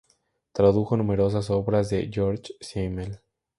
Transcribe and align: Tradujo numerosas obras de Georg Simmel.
Tradujo 0.51 0.97
numerosas 0.97 1.51
obras 1.51 1.91
de 1.91 2.09
Georg 2.11 2.41
Simmel. 2.59 3.21